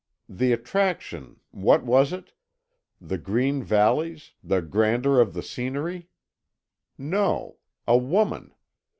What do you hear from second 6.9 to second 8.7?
No. A woman.